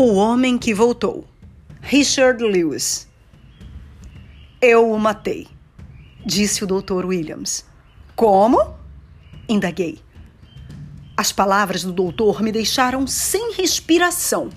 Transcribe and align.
O 0.00 0.14
Homem 0.14 0.56
que 0.56 0.72
Voltou, 0.72 1.26
Richard 1.80 2.40
Lewis. 2.40 3.08
Eu 4.60 4.92
o 4.92 4.96
matei, 4.96 5.48
disse 6.24 6.62
o 6.62 6.68
Dr. 6.68 7.04
Williams. 7.04 7.64
Como? 8.14 8.76
Indaguei. 9.48 9.98
As 11.16 11.32
palavras 11.32 11.82
do 11.82 11.92
doutor 11.92 12.42
me 12.42 12.52
deixaram 12.52 13.08
sem 13.08 13.54
respiração. 13.54 14.50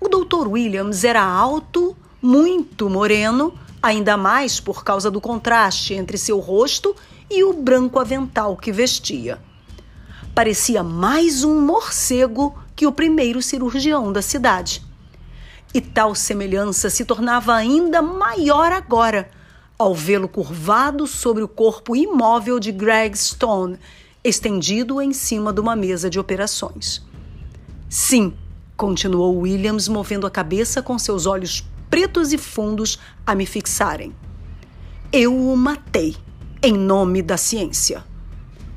O 0.00 0.08
Dr. 0.08 0.48
Williams 0.48 1.04
era 1.04 1.22
alto, 1.22 1.94
muito 2.22 2.88
moreno, 2.88 3.52
ainda 3.82 4.16
mais 4.16 4.58
por 4.58 4.82
causa 4.82 5.10
do 5.10 5.20
contraste 5.20 5.92
entre 5.92 6.16
seu 6.16 6.40
rosto 6.40 6.96
e 7.30 7.44
o 7.44 7.52
branco 7.52 7.98
avental 7.98 8.56
que 8.56 8.72
vestia. 8.72 9.38
Parecia 10.34 10.82
mais 10.82 11.44
um 11.44 11.60
morcego 11.60 12.63
que 12.76 12.86
o 12.86 12.92
primeiro 12.92 13.40
cirurgião 13.42 14.12
da 14.12 14.22
cidade. 14.22 14.82
E 15.72 15.80
tal 15.80 16.14
semelhança 16.14 16.88
se 16.88 17.04
tornava 17.04 17.54
ainda 17.54 18.00
maior 18.00 18.72
agora, 18.72 19.30
ao 19.78 19.94
vê-lo 19.94 20.28
curvado 20.28 21.06
sobre 21.06 21.42
o 21.42 21.48
corpo 21.48 21.96
imóvel 21.96 22.60
de 22.60 22.70
Greg 22.70 23.16
Stone, 23.18 23.78
estendido 24.22 25.00
em 25.02 25.12
cima 25.12 25.52
de 25.52 25.60
uma 25.60 25.74
mesa 25.74 26.08
de 26.08 26.18
operações. 26.18 27.02
Sim, 27.88 28.34
continuou 28.76 29.38
Williams, 29.38 29.88
movendo 29.88 30.26
a 30.26 30.30
cabeça 30.30 30.82
com 30.82 30.98
seus 30.98 31.26
olhos 31.26 31.64
pretos 31.90 32.32
e 32.32 32.38
fundos 32.38 32.98
a 33.26 33.34
me 33.34 33.46
fixarem. 33.46 34.14
Eu 35.12 35.36
o 35.36 35.56
matei, 35.56 36.16
em 36.62 36.72
nome 36.72 37.22
da 37.22 37.36
ciência. 37.36 38.04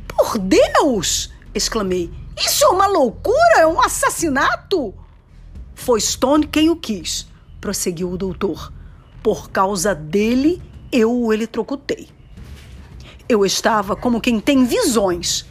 Por 0.08 0.38
Deus! 0.38 1.32
exclamei. 1.54 2.27
Isso 2.40 2.66
é 2.66 2.68
uma 2.68 2.88
loucura, 2.88 3.60
é 3.60 3.68
um 3.68 3.82
assassinato! 3.82 4.94
Foi 5.74 6.00
Stone 6.00 6.46
quem 6.48 6.70
o 6.70 6.76
quis, 6.76 7.28
prosseguiu 7.60 8.12
o 8.12 8.18
doutor. 8.18 8.72
Por 9.24 9.50
causa 9.50 9.96
dele, 9.96 10.62
eu 10.92 11.12
o 11.12 11.34
eletrocutei. 11.34 12.10
Eu 13.28 13.46
estava 13.46 13.96
como 13.96 14.22
quem 14.22 14.40
tem 14.40 14.66
visões. 14.66 15.46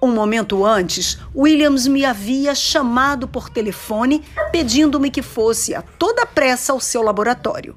Um 0.00 0.12
momento 0.12 0.64
antes, 0.64 1.18
Williams 1.34 1.86
me 1.86 2.04
havia 2.04 2.54
chamado 2.54 3.26
por 3.26 3.48
telefone 3.48 4.22
pedindo-me 4.50 5.10
que 5.10 5.22
fosse 5.22 5.74
a 5.74 5.82
toda 5.82 6.26
pressa 6.26 6.72
ao 6.72 6.80
seu 6.80 7.02
laboratório. 7.02 7.76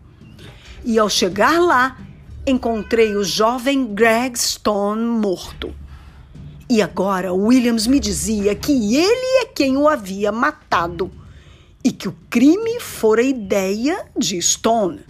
E 0.83 0.99
ao 0.99 1.09
chegar 1.09 1.59
lá, 1.59 1.97
encontrei 2.45 3.15
o 3.15 3.23
jovem 3.23 3.93
Greg 3.93 4.37
Stone 4.37 5.03
morto. 5.03 5.73
E 6.67 6.81
agora 6.81 7.31
Williams 7.31 7.85
me 7.85 7.99
dizia 7.99 8.55
que 8.55 8.95
ele 8.95 9.43
é 9.43 9.45
quem 9.45 9.77
o 9.77 9.87
havia 9.87 10.31
matado 10.31 11.11
e 11.83 11.91
que 11.91 12.07
o 12.07 12.15
crime 12.29 12.79
fora 12.79 13.21
ideia 13.21 14.07
de 14.17 14.41
Stone. 14.41 15.01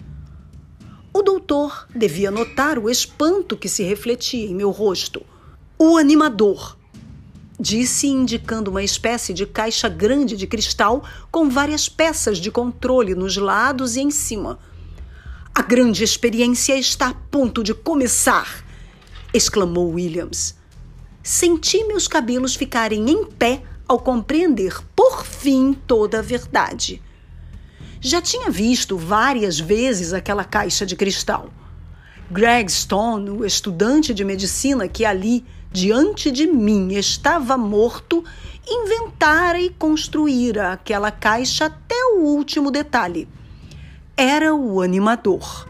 O 1.14 1.22
doutor 1.22 1.88
devia 1.94 2.30
notar 2.30 2.78
o 2.78 2.90
espanto 2.90 3.56
que 3.56 3.70
se 3.70 3.82
refletia 3.82 4.46
em 4.46 4.54
meu 4.54 4.70
rosto. 4.70 5.24
O 5.78 5.96
animador, 5.96 6.76
disse 7.58 8.06
indicando 8.06 8.70
uma 8.70 8.82
espécie 8.82 9.32
de 9.32 9.46
caixa 9.46 9.88
grande 9.88 10.36
de 10.36 10.46
cristal 10.46 11.02
com 11.30 11.48
várias 11.48 11.88
peças 11.88 12.36
de 12.36 12.50
controle 12.50 13.14
nos 13.14 13.38
lados 13.38 13.96
e 13.96 14.00
em 14.00 14.10
cima. 14.10 14.58
A 15.54 15.62
grande 15.62 16.04
experiência 16.04 16.76
está 16.76 17.08
a 17.08 17.14
ponto 17.14 17.64
de 17.64 17.72
começar! 17.72 18.62
exclamou 19.32 19.92
Williams. 19.92 20.55
Senti 21.28 21.82
meus 21.82 22.06
cabelos 22.06 22.54
ficarem 22.54 23.10
em 23.10 23.24
pé 23.24 23.60
ao 23.88 23.98
compreender, 23.98 24.80
por 24.94 25.26
fim, 25.26 25.72
toda 25.72 26.20
a 26.20 26.22
verdade. 26.22 27.02
Já 28.00 28.22
tinha 28.22 28.48
visto 28.48 28.96
várias 28.96 29.58
vezes 29.58 30.12
aquela 30.12 30.44
caixa 30.44 30.86
de 30.86 30.94
cristal. 30.94 31.50
Greg 32.30 32.70
Stone, 32.70 33.28
o 33.28 33.44
estudante 33.44 34.14
de 34.14 34.24
medicina 34.24 34.86
que 34.86 35.04
ali, 35.04 35.44
diante 35.72 36.30
de 36.30 36.46
mim, 36.46 36.94
estava 36.94 37.58
morto, 37.58 38.22
inventara 38.64 39.60
e 39.60 39.70
construíra 39.70 40.74
aquela 40.74 41.10
caixa 41.10 41.64
até 41.64 42.04
o 42.14 42.20
último 42.20 42.70
detalhe. 42.70 43.28
Era 44.16 44.54
o 44.54 44.80
animador. 44.80 45.66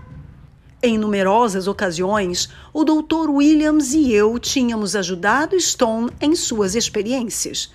Em 0.83 0.99
numerosas 0.99 1.67
ocasiões, 1.67 2.51
o 2.73 2.85
Dr. 2.85 3.31
Williams 3.31 3.95
e 3.95 4.13
eu 4.13 4.39
tínhamos 4.39 4.95
ajudado 4.95 5.59
Stone 5.59 6.11
em 6.21 6.37
suas 6.37 6.75
experiências. 6.75 7.73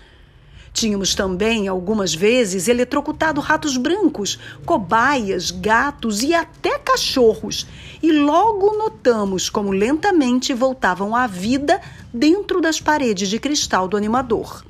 Tínhamos 0.71 1.15
também, 1.15 1.67
algumas 1.67 2.13
vezes, 2.13 2.67
eletrocutado 2.67 3.41
ratos 3.41 3.75
brancos, 3.75 4.39
cobaias, 4.65 5.49
gatos 5.49 6.21
e 6.21 6.33
até 6.33 6.77
cachorros, 6.77 7.67
e 8.03 8.11
logo 8.11 8.77
notamos 8.77 9.49
como 9.49 9.71
lentamente 9.71 10.53
voltavam 10.53 11.15
à 11.15 11.25
vida 11.25 11.81
dentro 12.13 12.61
das 12.61 12.79
paredes 12.79 13.29
de 13.29 13.39
cristal 13.39 13.87
do 13.87 13.97
animador. 13.97 14.63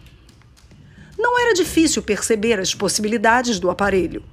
Não 1.17 1.37
era 1.37 1.53
difícil 1.53 2.01
perceber 2.01 2.59
as 2.59 2.73
possibilidades 2.73 3.59
do 3.59 3.69
aparelho. 3.69 4.23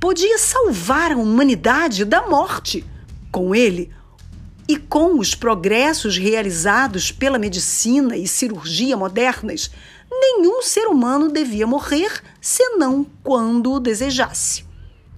Podia 0.00 0.38
salvar 0.38 1.12
a 1.12 1.16
humanidade 1.16 2.06
da 2.06 2.26
morte 2.26 2.84
com 3.30 3.54
ele 3.54 3.90
e 4.68 4.76
com 4.76 5.18
os 5.18 5.34
progressos 5.34 6.16
realizados 6.16 7.10
pela 7.10 7.38
medicina 7.38 8.16
e 8.16 8.28
cirurgia 8.28 8.96
modernas, 8.96 9.70
nenhum 10.08 10.62
ser 10.62 10.86
humano 10.86 11.28
devia 11.28 11.66
morrer 11.66 12.22
senão 12.40 13.04
quando 13.24 13.72
o 13.72 13.80
desejasse. 13.80 14.64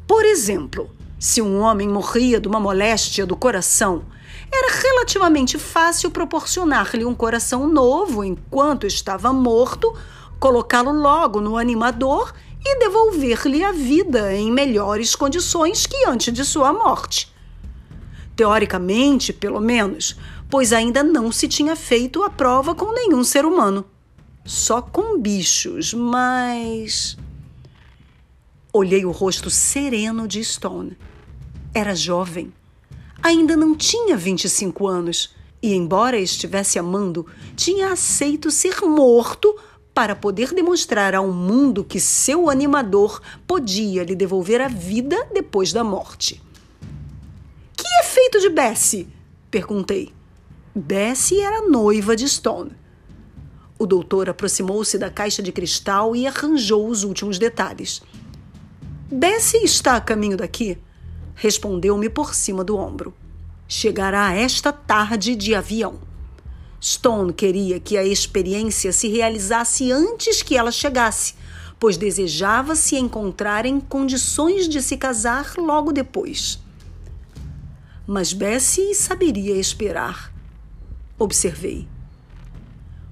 Por 0.07 0.25
exemplo, 0.25 0.91
se 1.19 1.43
um 1.43 1.61
homem 1.61 1.89
morria 1.89 2.41
de 2.41 2.49
uma 2.49 2.59
moléstia 2.59 3.27
do 3.27 3.37
coração, 3.37 4.05
era 4.51 4.75
relativamente 4.75 5.59
fácil 5.59 6.11
proporcionar-lhe 6.11 7.05
um 7.05 7.15
coração 7.15 7.67
novo 7.67 8.25
enquanto 8.25 8.87
estava 8.87 9.33
morto, 9.33 9.95
colocá-lo 10.41 10.93
logo 10.93 11.41
no 11.41 11.57
animador 11.57 12.35
e 12.65 12.79
devolver-lhe 12.79 13.63
a 13.63 13.73
vida 13.73 14.35
em 14.35 14.51
melhores 14.51 15.15
condições 15.15 15.87
que 15.87 16.05
antes 16.07 16.33
de 16.33 16.45
sua 16.45 16.73
morte 16.73 17.32
teoricamente, 18.43 19.33
pelo 19.33 19.61
menos, 19.61 20.17
pois 20.51 20.73
ainda 20.73 21.01
não 21.05 21.31
se 21.31 21.47
tinha 21.47 21.77
feito 21.77 22.25
a 22.25 22.29
prova 22.29 22.75
com 22.75 22.93
nenhum 22.93 23.23
ser 23.23 23.45
humano. 23.45 23.85
Só 24.45 24.83
com 24.83 25.17
bichos, 25.17 25.95
mas. 25.95 27.17
Olhei 28.73 29.05
o 29.05 29.13
rosto 29.13 29.49
sereno 29.49 30.27
de 30.27 30.43
Stone. 30.43 30.99
Era 31.73 31.95
jovem. 31.95 32.53
Ainda 33.23 33.57
não 33.57 33.77
tinha 33.77 34.17
25 34.17 34.89
anos 34.89 35.37
e, 35.63 35.73
embora 35.73 36.19
estivesse 36.19 36.81
amando, 36.81 37.25
tinha 37.55 37.93
aceito 37.93 38.51
ser 38.51 38.81
morto 38.81 39.57
para 39.95 40.17
poder 40.17 40.53
demonstrar 40.53 41.15
ao 41.15 41.29
mundo 41.29 41.85
que 41.85 42.01
seu 42.01 42.51
animador 42.51 43.23
podia 43.47 44.03
lhe 44.03 44.17
devolver 44.17 44.61
a 44.61 44.67
vida 44.67 45.29
depois 45.33 45.73
da 45.73 45.85
morte 45.85 46.43
feito 48.23 48.39
de 48.39 48.51
Bessie? 48.51 49.09
Perguntei. 49.51 50.13
Bessie 50.73 51.41
era 51.41 51.67
noiva 51.67 52.15
de 52.15 52.29
Stone. 52.29 52.71
O 53.77 53.85
doutor 53.85 54.31
aproximou-se 54.31 54.97
da 54.97 55.11
caixa 55.11 55.43
de 55.43 55.51
cristal 55.51 56.15
e 56.15 56.25
arranjou 56.25 56.89
os 56.89 57.03
últimos 57.03 57.37
detalhes. 57.37 58.01
Bessie 59.11 59.65
está 59.65 59.97
a 59.97 60.01
caminho 60.01 60.37
daqui? 60.37 60.79
Respondeu-me 61.35 62.09
por 62.09 62.33
cima 62.33 62.63
do 62.63 62.77
ombro. 62.77 63.13
Chegará 63.67 64.33
esta 64.33 64.73
tarde 64.73 65.35
de 65.35 65.53
avião. 65.57 65.99
Stone 66.81 67.33
queria 67.33 67.81
que 67.81 67.99
a 67.99 68.05
experiência 68.05 68.93
se 68.93 69.09
realizasse 69.09 69.91
antes 69.91 70.43
que 70.43 70.57
ela 70.57 70.71
chegasse, 70.71 71.35
pois 71.81 71.97
desejava 71.97 72.77
se 72.77 72.95
encontrar 72.95 73.67
em 73.67 73.81
condições 73.81 74.69
de 74.69 74.81
se 74.81 74.97
casar 74.97 75.55
logo 75.57 75.91
depois 75.91 76.63
mas 78.07 78.33
Bessie 78.33 78.95
saberia 78.95 79.55
esperar. 79.55 80.33
Observei. 81.19 81.87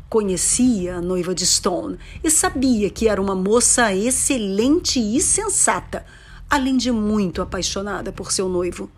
Conhecia 0.09 0.97
a 0.97 1.01
noiva 1.01 1.33
de 1.33 1.47
Stone 1.47 1.97
e 2.25 2.31
sabia 2.31 2.91
que 2.91 3.07
era 3.07 3.23
uma 3.23 3.35
moça 3.35 3.95
excelente 3.95 4.99
e 4.99 5.21
sensata, 5.21 6.05
além 6.49 6.77
de 6.77 6.91
muito 6.91 7.41
apaixonada 7.41 8.11
por 8.11 8.33
seu 8.33 8.49
noivo. 8.49 8.91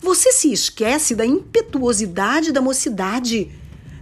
Você 0.00 0.32
se 0.32 0.50
esquece 0.50 1.14
da 1.14 1.26
impetuosidade 1.26 2.52
da 2.52 2.62
mocidade. 2.62 3.50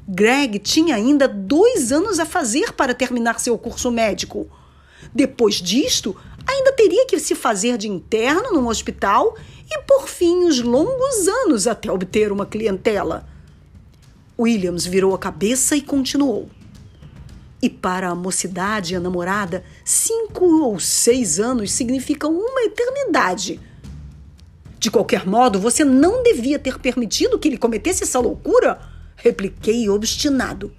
Greg 0.07 0.61
tinha 0.61 0.95
ainda 0.95 1.27
dois 1.27 1.91
anos 1.91 2.21
a 2.21 2.25
fazer 2.25 2.73
para 2.73 2.95
terminar 2.95 3.41
seu 3.41 3.59
curso 3.59 3.91
médico. 3.91 4.49
Depois 5.13 5.57
disto, 5.57 6.17
ainda 6.47 6.73
teria 6.73 7.07
que 7.07 7.19
se 7.19 7.35
fazer 7.35 7.77
de 7.77 7.89
interno 7.89 8.53
num 8.53 8.69
hospital 8.69 9.37
e, 9.71 9.83
por 9.83 10.09
fim, 10.09 10.45
os 10.45 10.61
longos 10.61 11.27
anos 11.29 11.67
até 11.67 11.91
obter 11.91 12.31
uma 12.31 12.47
clientela. 12.47 13.27
Williams 14.39 14.87
virou 14.87 15.15
a 15.15 15.19
cabeça 15.19 15.77
e 15.77 15.83
continuou. 15.83 16.49
E 17.61 17.71
para 17.71 18.11
a 18.11 18.15
mocidade 18.15 18.93
e 18.93 18.97
a 18.97 19.01
namorada, 19.01 19.65
cinco 19.85 20.45
ou 20.63 20.79
seis 20.79 21.41
anos 21.41 21.73
significam 21.73 22.33
uma 22.33 22.63
eternidade. 22.63 23.61
De 24.79 24.91
qualquer 24.91 25.27
modo, 25.27 25.59
você 25.59 25.85
não 25.85 26.23
devia 26.23 26.59
ter 26.59 26.79
permitido 26.79 27.39
que 27.39 27.49
ele 27.49 27.57
cometesse 27.57 28.05
essa 28.05 28.21
loucura? 28.21 28.79
Repliquei 29.17 29.89
obstinado. 29.89 30.73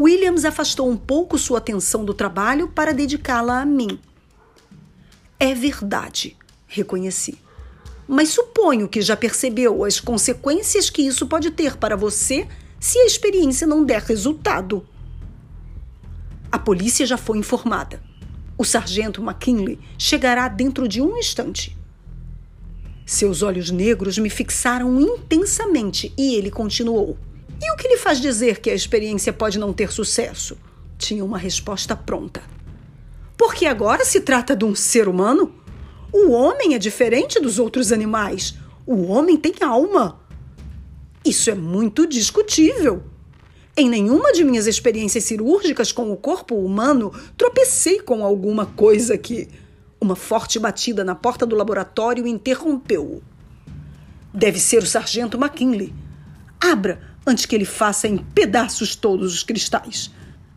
Williams 0.00 0.44
afastou 0.46 0.88
um 0.88 0.96
pouco 0.96 1.36
sua 1.36 1.58
atenção 1.58 2.04
do 2.04 2.14
trabalho 2.14 2.68
para 2.68 2.94
dedicá-la 2.94 3.60
a 3.60 3.66
mim. 3.66 3.98
É 5.38 5.52
verdade, 5.52 6.36
reconheci. 6.66 7.38
Mas 8.12 8.30
suponho 8.30 8.88
que 8.88 9.00
já 9.00 9.16
percebeu 9.16 9.84
as 9.84 10.00
consequências 10.00 10.90
que 10.90 11.00
isso 11.00 11.28
pode 11.28 11.48
ter 11.52 11.76
para 11.76 11.94
você 11.94 12.48
se 12.80 12.98
a 12.98 13.06
experiência 13.06 13.68
não 13.68 13.84
der 13.84 14.02
resultado. 14.02 14.84
A 16.50 16.58
polícia 16.58 17.06
já 17.06 17.16
foi 17.16 17.38
informada. 17.38 18.02
O 18.58 18.64
sargento 18.64 19.22
McKinley 19.22 19.78
chegará 19.96 20.48
dentro 20.48 20.88
de 20.88 21.00
um 21.00 21.16
instante. 21.16 21.78
Seus 23.06 23.42
olhos 23.42 23.70
negros 23.70 24.18
me 24.18 24.28
fixaram 24.28 25.00
intensamente 25.00 26.12
e 26.18 26.34
ele 26.34 26.50
continuou. 26.50 27.16
E 27.62 27.72
o 27.72 27.76
que 27.76 27.86
lhe 27.86 27.96
faz 27.96 28.20
dizer 28.20 28.58
que 28.58 28.70
a 28.70 28.74
experiência 28.74 29.32
pode 29.32 29.56
não 29.56 29.72
ter 29.72 29.92
sucesso? 29.92 30.58
Tinha 30.98 31.24
uma 31.24 31.38
resposta 31.38 31.94
pronta. 31.94 32.42
Porque 33.38 33.66
agora 33.66 34.04
se 34.04 34.20
trata 34.20 34.56
de 34.56 34.64
um 34.64 34.74
ser 34.74 35.06
humano. 35.06 35.54
O 36.12 36.30
homem 36.30 36.74
é 36.74 36.78
diferente 36.78 37.38
dos 37.40 37.58
outros 37.58 37.92
animais. 37.92 38.54
O 38.86 39.06
homem 39.06 39.36
tem 39.36 39.54
alma. 39.60 40.20
Isso 41.24 41.50
é 41.50 41.54
muito 41.54 42.06
discutível. 42.06 43.02
Em 43.76 43.88
nenhuma 43.88 44.32
de 44.32 44.42
minhas 44.42 44.66
experiências 44.66 45.24
cirúrgicas 45.24 45.92
com 45.92 46.10
o 46.10 46.16
corpo 46.16 46.56
humano 46.56 47.12
tropecei 47.36 48.00
com 48.00 48.24
alguma 48.24 48.66
coisa 48.66 49.16
que. 49.16 49.48
Uma 50.00 50.16
forte 50.16 50.58
batida 50.58 51.04
na 51.04 51.14
porta 51.14 51.44
do 51.44 51.54
laboratório 51.54 52.26
interrompeu-o. 52.26 53.22
Deve 54.32 54.58
ser 54.58 54.82
o 54.82 54.86
sargento 54.86 55.36
McKinley. 55.36 55.92
Abra 56.58 57.00
antes 57.26 57.44
que 57.44 57.54
ele 57.54 57.66
faça 57.66 58.08
em 58.08 58.16
pedaços 58.16 58.96
todos 58.96 59.34
os 59.34 59.42
cristais. 59.42 60.10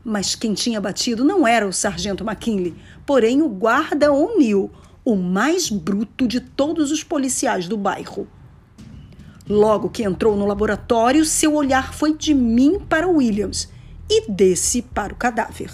Mas 0.04 0.34
quem 0.34 0.54
tinha 0.54 0.82
batido 0.82 1.24
não 1.24 1.48
era 1.48 1.68
o 1.68 1.74
sargento 1.74 2.24
McKinley, 2.24 2.74
porém 3.06 3.42
o 3.42 3.50
guarda 3.50 4.12
O'Neill, 4.12 4.72
o 5.06 5.16
mais 5.16 5.70
bruto 5.70 6.28
de 6.28 6.40
todos 6.40 6.92
os 6.92 7.04
policiais 7.04 7.68
do 7.68 7.78
bairro. 7.78 8.28
Logo 9.48 9.90
que 9.90 10.04
entrou 10.04 10.38
no 10.38 10.46
laboratório, 10.46 11.26
seu 11.26 11.54
olhar 11.54 11.94
foi 11.94 12.16
de 12.16 12.34
mim 12.34 12.80
para 12.80 13.08
Williams 13.08 13.70
e 14.10 14.30
desse 14.32 14.82
para 14.82 15.14
o 15.14 15.18
cadáver. 15.18 15.72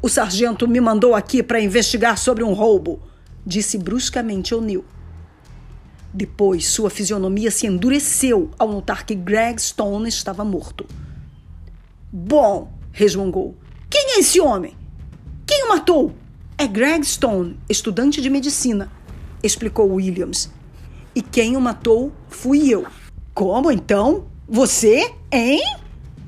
O 0.00 0.08
sargento 0.08 0.66
me 0.66 0.80
mandou 0.80 1.14
aqui 1.14 1.42
para 1.42 1.60
investigar 1.60 2.16
sobre 2.16 2.42
um 2.42 2.54
roubo, 2.54 3.00
disse 3.46 3.76
bruscamente 3.76 4.54
O'Neill. 4.54 4.84
Depois, 6.12 6.66
sua 6.66 6.90
fisionomia 6.90 7.50
se 7.50 7.66
endureceu 7.66 8.50
ao 8.58 8.68
notar 8.68 9.04
que 9.06 9.14
Greg 9.14 9.60
Stone 9.60 10.08
estava 10.08 10.44
morto. 10.44 10.86
Bom, 12.12 12.72
resmungou. 12.92 13.56
Quem 13.88 14.16
é 14.16 14.20
esse 14.20 14.40
homem? 14.40 14.76
Quem 15.46 15.64
o 15.64 15.68
matou? 15.68 16.14
É 16.58 16.66
Greg 16.66 17.04
Stone, 17.04 17.58
estudante 17.68 18.20
de 18.20 18.30
medicina, 18.30 18.90
explicou 19.42 19.94
Williams. 19.94 20.50
E 21.14 21.20
quem 21.20 21.56
o 21.56 21.60
matou 21.60 22.12
fui 22.28 22.68
eu. 22.72 22.86
Como 23.34 23.70
então? 23.70 24.26
Você, 24.48 25.12
hein? 25.30 25.62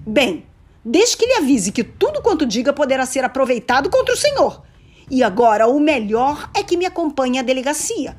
Bem, 0.06 0.44
desde 0.85 1.17
que 1.17 1.26
lhe 1.26 1.35
avise 1.35 1.73
que 1.73 1.85
tudo 1.85 2.21
quanto 2.23 2.47
diga 2.47 2.73
poderá 2.73 3.06
ser 3.06 3.25
aproveitado 3.25 3.88
contra 3.88 4.15
o 4.15 4.19
senhor. 4.19 4.62
E 5.11 5.23
agora 5.23 5.67
o 5.67 5.79
melhor 5.79 6.50
é 6.55 6.62
que 6.62 6.77
me 6.77 6.87
acompanhe 6.87 7.38
à 7.38 7.43
delegacia. 7.43 8.17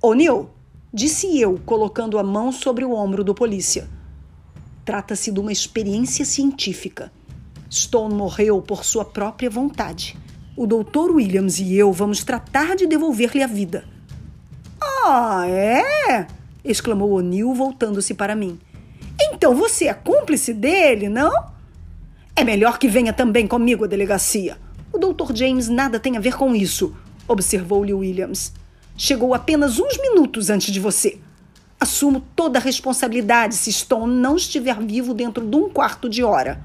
O'Neill, 0.00 0.50
disse 0.92 1.40
eu, 1.40 1.58
colocando 1.64 2.18
a 2.18 2.22
mão 2.22 2.52
sobre 2.52 2.84
o 2.84 2.92
ombro 2.92 3.24
do 3.24 3.34
polícia. 3.34 3.88
Trata-se 4.84 5.30
de 5.30 5.40
uma 5.40 5.52
experiência 5.52 6.24
científica. 6.24 7.12
Stone 7.70 8.14
morreu 8.14 8.60
por 8.60 8.84
sua 8.84 9.04
própria 9.04 9.48
vontade. 9.48 10.16
O 10.60 10.66
Dr. 10.66 11.12
Williams 11.12 11.58
e 11.58 11.74
eu 11.74 11.90
vamos 11.90 12.22
tratar 12.22 12.76
de 12.76 12.86
devolver-lhe 12.86 13.42
a 13.42 13.46
vida. 13.46 13.82
Ah, 14.78 15.46
é? 15.48 16.26
exclamou 16.62 17.12
O'Neill, 17.12 17.54
voltando-se 17.54 18.12
para 18.12 18.36
mim. 18.36 18.60
Então 19.18 19.54
você 19.54 19.86
é 19.86 19.94
cúmplice 19.94 20.52
dele, 20.52 21.08
não? 21.08 21.32
É 22.36 22.44
melhor 22.44 22.78
que 22.78 22.88
venha 22.88 23.10
também 23.10 23.46
comigo 23.46 23.84
à 23.84 23.86
delegacia. 23.86 24.58
O 24.92 24.98
Dr. 24.98 25.34
James 25.34 25.70
nada 25.70 25.98
tem 25.98 26.18
a 26.18 26.20
ver 26.20 26.36
com 26.36 26.54
isso, 26.54 26.94
observou-lhe 27.26 27.94
Williams. 27.94 28.52
Chegou 28.98 29.32
apenas 29.32 29.78
uns 29.78 29.96
minutos 29.96 30.50
antes 30.50 30.70
de 30.70 30.78
você. 30.78 31.18
Assumo 31.80 32.22
toda 32.36 32.58
a 32.58 32.62
responsabilidade 32.62 33.54
se 33.54 33.72
Stone 33.72 34.14
não 34.14 34.36
estiver 34.36 34.78
vivo 34.78 35.14
dentro 35.14 35.42
de 35.42 35.56
um 35.56 35.70
quarto 35.70 36.06
de 36.06 36.22
hora. 36.22 36.62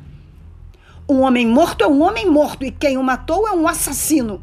Um 1.08 1.22
homem 1.22 1.46
morto 1.46 1.84
é 1.84 1.88
um 1.88 2.02
homem 2.02 2.28
morto 2.28 2.66
e 2.66 2.72
quem 2.72 2.98
o 2.98 3.04
matou 3.04 3.48
é 3.48 3.52
um 3.52 3.68
assassino. 3.68 4.42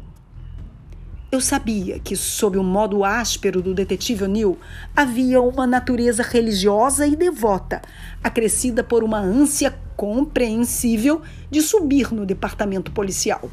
Eu 1.29 1.41
sabia 1.41 1.99
que, 1.99 2.15
sob 2.15 2.57
o 2.57 2.63
modo 2.63 3.03
áspero 3.03 3.61
do 3.61 3.73
detetive 3.73 4.23
O'Neill, 4.23 4.57
havia 4.95 5.41
uma 5.41 5.67
natureza 5.67 6.23
religiosa 6.23 7.05
e 7.05 7.17
devota, 7.17 7.81
acrescida 8.23 8.81
por 8.81 9.03
uma 9.03 9.19
ânsia 9.19 9.77
compreensível 9.97 11.21
de 11.51 11.61
subir 11.61 12.13
no 12.13 12.25
departamento 12.25 12.93
policial. 12.93 13.51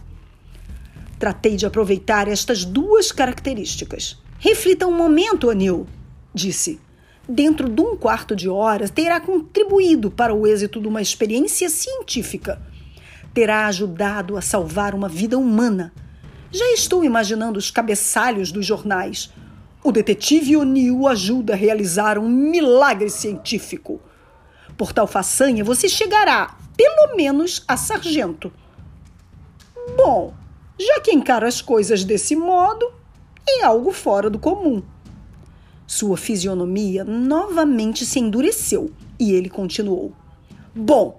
Tratei 1.19 1.57
de 1.57 1.67
aproveitar 1.67 2.29
estas 2.29 2.65
duas 2.65 3.11
características. 3.11 4.23
Reflita 4.39 4.87
um 4.87 4.97
momento, 4.97 5.49
O'Neill, 5.49 5.85
disse. 6.33 6.81
Dentro 7.29 7.69
de 7.69 7.81
um 7.81 7.97
quarto 7.97 8.37
de 8.37 8.49
hora, 8.49 8.89
terá 8.89 9.21
contribuído 9.21 10.13
para 10.13 10.33
o 10.33 10.47
êxito 10.47 10.81
de 10.81 10.87
uma 10.87 11.03
experiência 11.03 11.69
científica. 11.69 12.70
Terá 13.33 13.67
ajudado 13.67 14.37
a 14.37 14.41
salvar 14.43 14.95
uma 14.95 15.09
vida 15.09 15.39
humana 15.39 15.93
já 16.53 16.65
estou 16.73 17.05
imaginando 17.05 17.61
os 17.61 17.71
cabeçalhos 17.71 18.51
dos 18.51 18.67
jornais. 18.67 19.33
O 19.85 19.93
detetive 19.93 20.57
O'Neill 20.57 21.07
ajuda 21.07 21.53
a 21.53 21.57
realizar 21.57 22.19
um 22.19 22.29
milagre 22.29 23.09
científico. 23.09 24.01
Por 24.77 24.93
tal 24.93 25.07
façanha, 25.07 25.63
você 25.63 25.89
chegará, 25.89 26.57
pelo 26.77 27.15
menos, 27.17 27.63
a 27.69 27.77
sargento. 27.77 28.53
Bom, 29.97 30.35
já 30.77 31.01
que 31.01 31.13
encara 31.13 31.47
as 31.47 31.63
coisas 31.63 32.03
desse 32.03 32.35
modo, 32.35 32.93
é 33.49 33.63
algo 33.63 33.93
fora 33.93 34.29
do 34.29 34.39
comum. 34.39 34.83
Sua 35.87 36.17
fisionomia 36.17 37.05
novamente 37.05 38.05
se 38.05 38.19
endureceu 38.19 38.93
e 39.21 39.33
ele 39.33 39.49
continuou. 39.49 40.13
Bom, 40.75 41.17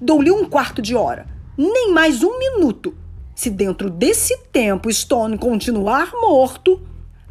dou-lhe 0.00 0.30
um 0.30 0.46
quarto 0.46 0.80
de 0.80 0.94
hora, 0.96 1.26
nem 1.56 1.92
mais 1.92 2.22
um 2.22 2.38
minuto, 2.38 2.94
se 3.34 3.50
dentro 3.50 3.90
desse 3.90 4.38
tempo 4.52 4.92
Stone 4.92 5.36
continuar 5.38 6.12
morto. 6.12 6.80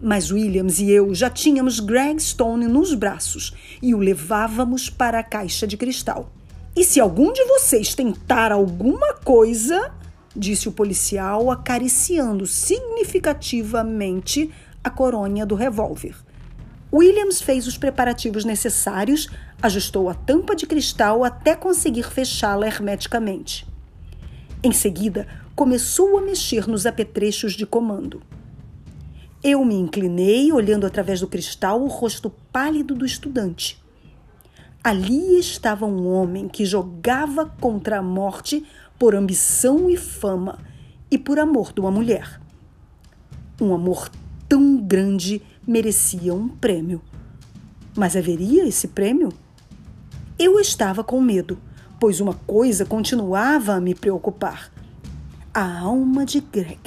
Mas 0.02 0.32
Williams 0.32 0.80
e 0.80 0.90
eu 0.92 1.14
já 1.14 1.30
tínhamos 1.30 1.80
Greg 1.80 2.20
Stone 2.22 2.68
nos 2.68 2.94
braços 2.94 3.54
e 3.82 3.94
o 3.94 4.00
levávamos 4.00 4.90
para 4.90 5.20
a 5.20 5.24
caixa 5.24 5.68
de 5.68 5.78
cristal. 5.78 6.32
E 6.76 6.84
se 6.84 7.00
algum 7.00 7.32
de 7.34 7.44
vocês 7.46 7.96
tentar 7.96 8.52
alguma 8.52 9.16
coisa, 9.16 9.92
disse 10.36 10.70
o 10.70 10.72
policial, 10.72 11.52
acariciando 11.52 12.48
significativamente 12.48 14.50
a 14.84 14.90
coronha 14.90 15.46
do 15.46 15.56
revólver. 15.56 16.16
Williams 16.92 17.42
fez 17.42 17.68
os 17.68 17.78
preparativos 17.78 18.44
necessários, 18.46 19.28
ajustou 19.62 20.10
a 20.10 20.14
tampa 20.14 20.56
de 20.56 20.66
cristal 20.66 21.24
até 21.24 21.56
conseguir 21.56 22.10
fechá-la 22.10 22.66
hermeticamente. 22.66 23.69
Em 24.62 24.74
seguida, 24.74 25.26
começou 25.56 26.18
a 26.18 26.22
mexer 26.22 26.68
nos 26.68 26.86
apetrechos 26.86 27.54
de 27.54 27.66
comando. 27.66 28.22
Eu 29.42 29.64
me 29.64 29.76
inclinei, 29.76 30.52
olhando 30.52 30.86
através 30.86 31.22
do 31.22 31.28
cristal 31.28 31.82
o 31.82 31.88
rosto 31.88 32.30
pálido 32.52 32.94
do 32.94 33.06
estudante. 33.06 33.82
Ali 34.84 35.40
estava 35.40 35.86
um 35.86 36.08
homem 36.08 36.50
que 36.50 36.66
jogava 36.66 37.46
contra 37.46 38.00
a 38.00 38.02
morte 38.02 38.66
por 38.98 39.16
ambição 39.16 39.90
e 39.90 39.96
fama 39.96 40.60
e 41.10 41.18
por 41.18 41.40
amor 41.40 41.72
de 41.72 41.80
uma 41.80 41.92
mulher. 41.92 42.42
Um 43.62 43.74
amor 43.74 44.10
tão 44.48 44.76
grande 44.76 45.42
merecia 45.66 46.34
um 46.34 46.50
prêmio. 46.50 47.02
Mas 47.96 48.18
haveria 48.18 48.68
esse 48.68 48.90
prêmio? 48.90 49.30
Eu 50.38 50.60
estava 50.60 51.02
com 51.02 51.22
medo, 51.22 51.58
pois 52.00 52.20
uma 52.22 52.34
coisa 52.48 52.86
continuava 52.86 53.74
a 53.74 53.82
me 53.82 53.94
preocupar 53.94 54.72
a 55.54 55.80
alma 55.80 56.26
de 56.26 56.40
Greg. 56.40 56.80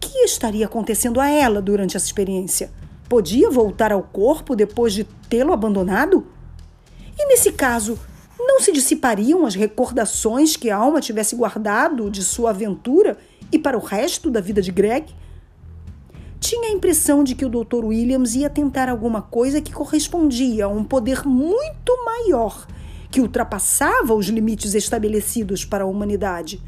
Que 0.00 0.18
estaria 0.20 0.66
acontecendo 0.66 1.20
a 1.20 1.28
ela 1.28 1.60
durante 1.60 1.96
essa 1.96 2.06
experiência? 2.06 2.70
Podia 3.08 3.50
voltar 3.50 3.92
ao 3.92 4.02
corpo 4.02 4.56
depois 4.56 4.92
de 4.94 5.04
tê-lo 5.04 5.52
abandonado? 5.52 6.26
E 7.18 7.26
nesse 7.26 7.52
caso, 7.52 7.98
Não 8.46 8.58
se 8.60 8.72
dissipariam 8.72 9.44
as 9.44 9.54
recordações 9.54 10.56
que 10.56 10.70
a 10.70 10.76
alma 10.76 11.00
tivesse 11.00 11.36
guardado 11.36 12.10
de 12.10 12.24
sua 12.24 12.50
aventura 12.50 13.18
e 13.52 13.58
para 13.58 13.76
o 13.76 13.80
resto 13.80 14.30
da 14.30 14.40
vida 14.40 14.62
de 14.62 14.72
Greg? 14.72 15.14
Tinha 16.40 16.70
a 16.70 16.72
impressão 16.72 17.22
de 17.22 17.34
que 17.34 17.44
o 17.44 17.50
Dr. 17.50 17.84
Williams 17.84 18.34
ia 18.34 18.48
tentar 18.48 18.88
alguma 18.88 19.20
coisa 19.20 19.60
que 19.60 19.72
correspondia 19.72 20.64
a 20.64 20.68
um 20.68 20.82
poder 20.82 21.26
muito 21.26 22.04
maior, 22.04 22.66
que 23.10 23.20
ultrapassava 23.20 24.14
os 24.14 24.26
limites 24.26 24.74
estabelecidos 24.74 25.64
para 25.64 25.84
a 25.84 25.86
humanidade. 25.86 26.62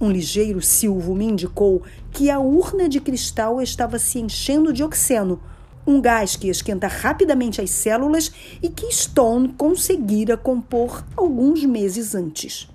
Um 0.00 0.10
ligeiro 0.10 0.60
silvo 0.60 1.14
me 1.14 1.26
indicou 1.26 1.82
que 2.10 2.30
a 2.30 2.38
urna 2.38 2.88
de 2.88 3.00
cristal 3.00 3.60
estava 3.60 3.98
se 3.98 4.18
enchendo 4.18 4.72
de 4.72 4.82
oxeno 4.82 5.40
um 5.86 6.00
gás 6.00 6.34
que 6.34 6.48
esquenta 6.48 6.86
rapidamente 6.86 7.60
as 7.60 7.70
células 7.70 8.32
e 8.62 8.68
que 8.68 8.90
Stone 8.90 9.54
conseguira 9.56 10.36
compor 10.36 11.04
alguns 11.16 11.62
meses 11.64 12.14
antes. 12.14 12.68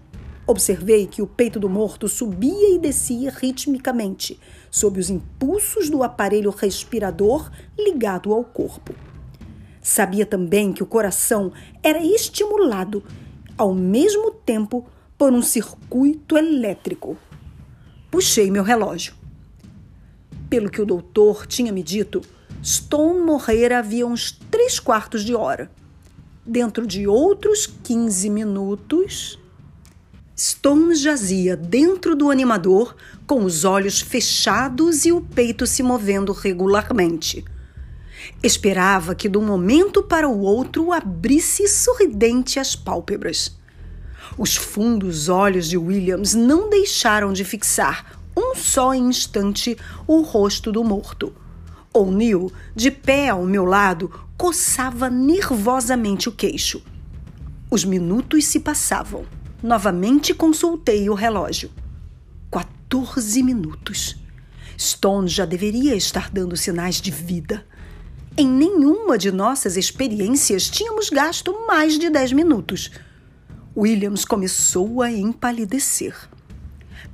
Observei 0.45 1.05
que 1.05 1.21
o 1.21 1.27
peito 1.27 1.59
do 1.59 1.69
morto 1.69 2.07
subia 2.07 2.75
e 2.75 2.79
descia 2.79 3.31
ritmicamente, 3.31 4.39
sob 4.71 4.99
os 4.99 5.09
impulsos 5.09 5.89
do 5.89 6.03
aparelho 6.03 6.51
respirador 6.51 7.51
ligado 7.77 8.33
ao 8.33 8.43
corpo. 8.43 8.93
Sabia 9.89 10.23
também 10.23 10.71
que 10.71 10.83
o 10.83 10.85
coração 10.85 11.51
era 11.81 11.97
estimulado, 11.97 13.03
ao 13.57 13.73
mesmo 13.73 14.29
tempo, 14.29 14.85
por 15.17 15.33
um 15.33 15.41
circuito 15.41 16.37
elétrico. 16.37 17.17
Puxei 18.11 18.51
meu 18.51 18.61
relógio. 18.61 19.15
Pelo 20.47 20.69
que 20.69 20.79
o 20.79 20.85
doutor 20.85 21.47
tinha 21.47 21.73
me 21.73 21.81
dito, 21.81 22.21
Stone 22.63 23.21
morrera 23.21 23.79
havia 23.79 24.05
uns 24.05 24.31
três 24.51 24.79
quartos 24.79 25.25
de 25.25 25.33
hora. 25.33 25.71
Dentro 26.45 26.85
de 26.85 27.07
outros 27.07 27.65
15 27.65 28.29
minutos, 28.29 29.39
Stone 30.37 30.93
jazia 30.93 31.57
dentro 31.57 32.15
do 32.15 32.29
animador 32.29 32.95
com 33.25 33.43
os 33.43 33.65
olhos 33.65 33.99
fechados 33.99 35.07
e 35.07 35.11
o 35.11 35.19
peito 35.19 35.65
se 35.65 35.81
movendo 35.81 36.31
regularmente. 36.31 37.43
Esperava 38.41 39.15
que 39.15 39.27
de 39.27 39.37
um 39.37 39.45
momento 39.45 40.03
para 40.03 40.27
o 40.27 40.39
outro 40.39 40.91
abrisse 40.91 41.67
sorridente 41.67 42.59
as 42.59 42.75
pálpebras. 42.75 43.57
Os 44.37 44.55
fundos 44.55 45.27
olhos 45.27 45.67
de 45.67 45.77
Williams 45.77 46.33
não 46.33 46.69
deixaram 46.69 47.33
de 47.33 47.43
fixar 47.43 48.19
um 48.37 48.55
só 48.55 48.93
instante 48.93 49.77
o 50.07 50.21
rosto 50.21 50.71
do 50.71 50.83
morto 50.83 51.33
O'Neill, 51.93 52.51
de 52.75 52.91
pé 52.91 53.29
ao 53.29 53.43
meu 53.45 53.65
lado, 53.65 54.11
coçava 54.37 55.09
nervosamente 55.09 56.29
o 56.29 56.31
queixo. 56.31 56.83
Os 57.69 57.83
minutos 57.83 58.45
se 58.45 58.59
passavam. 58.59 59.25
Novamente 59.61 60.33
consultei 60.33 61.09
o 61.09 61.13
relógio. 61.13 61.71
14 62.51 63.43
minutos. 63.43 64.15
Stone 64.77 65.27
já 65.27 65.45
deveria 65.45 65.95
estar 65.95 66.29
dando 66.29 66.55
sinais 66.55 67.01
de 67.01 67.11
vida. 67.11 67.65
Em 68.39 68.47
nenhuma 68.47 69.17
de 69.17 69.33
nossas 69.33 69.75
experiências 69.75 70.69
tínhamos 70.69 71.09
gasto 71.09 71.53
mais 71.67 71.99
de 71.99 72.09
10 72.09 72.31
minutos. 72.31 72.89
Williams 73.75 74.23
começou 74.23 75.01
a 75.01 75.11
empalidecer. 75.11 76.15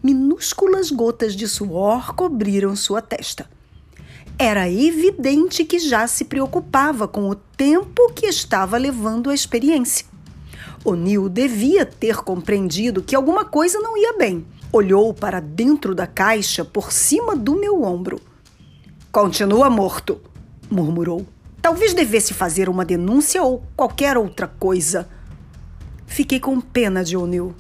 Minúsculas 0.03 0.91
gotas 0.91 1.35
de 1.35 1.47
suor 1.47 2.13
cobriram 2.13 2.75
sua 2.75 3.01
testa. 3.01 3.49
Era 4.37 4.69
evidente 4.69 5.65
que 5.65 5.79
já 5.79 6.05
se 6.05 6.25
preocupava 6.25 7.07
com 7.07 7.27
o 7.27 7.33
tempo 7.33 8.13
que 8.13 8.27
estava 8.27 8.77
levando 8.77 9.31
a 9.31 9.33
experiência. 9.33 10.05
O'Neill 10.83 11.27
devia 11.27 11.87
ter 11.87 12.17
compreendido 12.17 13.01
que 13.01 13.15
alguma 13.15 13.43
coisa 13.43 13.79
não 13.79 13.97
ia 13.97 14.15
bem. 14.15 14.45
Olhou 14.71 15.11
para 15.11 15.39
dentro 15.39 15.95
da 15.95 16.05
caixa 16.05 16.63
por 16.63 16.91
cima 16.91 17.35
do 17.35 17.55
meu 17.55 17.81
ombro. 17.81 18.21
Continua 19.11 19.71
morto, 19.71 20.21
murmurou. 20.69 21.25
Talvez 21.61 21.93
devesse 21.93 22.33
fazer 22.33 22.69
uma 22.69 22.85
denúncia 22.85 23.41
ou 23.41 23.63
qualquer 23.75 24.17
outra 24.17 24.47
coisa. 24.47 25.07
Fiquei 26.05 26.39
com 26.39 26.61
pena 26.61 27.03
de 27.03 27.17
O'Neill. 27.17 27.55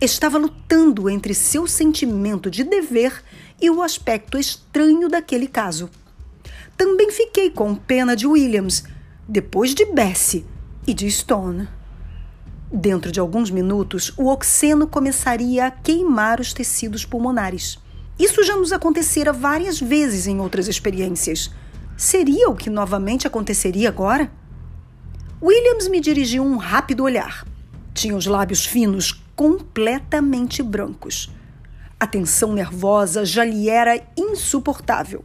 Estava 0.00 0.38
lutando 0.38 1.08
entre 1.08 1.34
seu 1.34 1.66
sentimento 1.66 2.50
de 2.50 2.64
dever 2.64 3.22
e 3.60 3.70
o 3.70 3.82
aspecto 3.82 4.38
estranho 4.38 5.08
daquele 5.08 5.46
caso. 5.46 5.90
Também 6.76 7.10
fiquei 7.10 7.50
com 7.50 7.74
pena 7.74 8.16
de 8.16 8.26
Williams, 8.26 8.84
depois 9.28 9.74
de 9.74 9.84
Bessie 9.84 10.46
e 10.86 10.94
de 10.94 11.10
Stone. 11.10 11.68
Dentro 12.72 13.12
de 13.12 13.20
alguns 13.20 13.50
minutos, 13.50 14.12
o 14.16 14.28
oxeno 14.28 14.86
começaria 14.86 15.66
a 15.66 15.70
queimar 15.70 16.40
os 16.40 16.52
tecidos 16.52 17.04
pulmonares. 17.04 17.78
Isso 18.18 18.42
já 18.42 18.56
nos 18.56 18.72
acontecera 18.72 19.32
várias 19.32 19.80
vezes 19.80 20.26
em 20.26 20.40
outras 20.40 20.68
experiências. 20.68 21.50
Seria 22.00 22.48
o 22.48 22.56
que 22.56 22.70
novamente 22.70 23.26
aconteceria 23.26 23.90
agora? 23.90 24.32
Williams 25.42 25.86
me 25.86 26.00
dirigiu 26.00 26.42
um 26.42 26.56
rápido 26.56 27.04
olhar. 27.04 27.46
Tinha 27.92 28.16
os 28.16 28.24
lábios 28.24 28.64
finos 28.64 29.22
completamente 29.36 30.62
brancos. 30.62 31.30
A 32.00 32.06
tensão 32.06 32.54
nervosa 32.54 33.26
já 33.26 33.44
lhe 33.44 33.68
era 33.68 34.02
insuportável. 34.16 35.22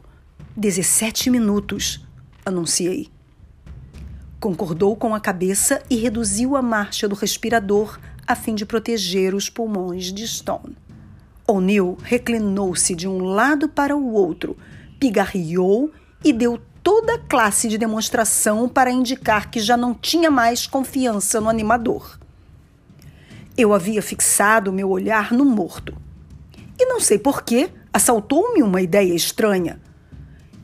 17 0.57 1.29
minutos, 1.29 2.05
anunciei. 2.45 3.07
Concordou 4.37 4.97
com 4.97 5.15
a 5.15 5.19
cabeça 5.21 5.81
e 5.89 5.95
reduziu 5.95 6.57
a 6.57 6.61
marcha 6.61 7.07
do 7.07 7.15
respirador 7.15 7.97
a 8.27 8.35
fim 8.35 8.53
de 8.53 8.65
proteger 8.65 9.33
os 9.33 9.49
pulmões 9.49 10.11
de 10.11 10.27
Stone. 10.27 10.75
O'Neill 11.47 11.97
reclinou-se 12.03 12.93
de 12.93 13.07
um 13.07 13.23
lado 13.23 13.69
para 13.69 13.95
o 13.95 14.11
outro, 14.11 14.57
pigarreou 14.99 15.89
e 16.25 16.33
deu 16.33 16.59
toda 16.81 17.19
classe 17.19 17.67
de 17.67 17.77
demonstração 17.77 18.67
para 18.67 18.89
indicar 18.89 19.51
que 19.51 19.59
já 19.59 19.77
não 19.77 19.93
tinha 19.93 20.31
mais 20.31 20.65
confiança 20.65 21.39
no 21.39 21.47
animador. 21.47 22.19
Eu 23.55 23.73
havia 23.73 24.01
fixado 24.01 24.73
meu 24.73 24.89
olhar 24.89 25.31
no 25.31 25.45
morto. 25.45 25.95
E 26.79 26.85
não 26.87 26.99
sei 26.99 27.19
porquê, 27.19 27.69
assaltou-me 27.93 28.63
uma 28.63 28.81
ideia 28.81 29.13
estranha. 29.13 29.79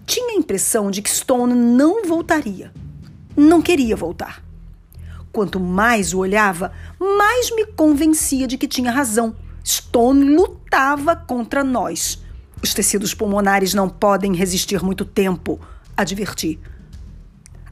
Tinha 0.03 0.33
a 0.33 0.35
impressão 0.35 0.89
de 0.89 1.01
que 1.01 1.09
Stone 1.09 1.53
não 1.53 2.05
voltaria. 2.05 2.73
Não 3.37 3.61
queria 3.61 3.95
voltar. 3.95 4.43
Quanto 5.31 5.59
mais 5.59 6.11
o 6.11 6.17
olhava, 6.17 6.73
mais 6.99 7.55
me 7.55 7.67
convencia 7.67 8.47
de 8.47 8.57
que 8.57 8.67
tinha 8.67 8.91
razão. 8.91 9.35
Stone 9.63 10.35
lutava 10.35 11.15
contra 11.15 11.63
nós. 11.63 12.20
Os 12.63 12.75
tecidos 12.75 13.13
pulmonares 13.13 13.73
não 13.73 13.89
podem 13.89 14.35
resistir 14.35 14.83
muito 14.83 15.03
tempo, 15.03 15.59
adverti. 15.97 16.59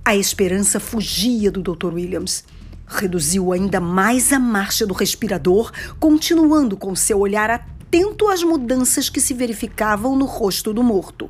A 0.03 0.15
esperança 0.15 0.79
fugia 0.79 1.51
do 1.51 1.61
Dr. 1.61 1.93
Williams. 1.93 2.43
Reduziu 2.87 3.53
ainda 3.53 3.79
mais 3.79 4.33
a 4.33 4.39
marcha 4.39 4.87
do 4.87 4.95
respirador, 4.95 5.71
continuando 5.99 6.75
com 6.75 6.95
seu 6.95 7.19
olhar 7.19 7.51
atento 7.51 8.27
às 8.29 8.41
mudanças 8.41 9.09
que 9.09 9.21
se 9.21 9.35
verificavam 9.35 10.15
no 10.15 10.25
rosto 10.25 10.73
do 10.73 10.81
morto. 10.81 11.29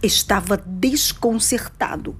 Estava 0.00 0.56
desconcertado. 0.56 2.16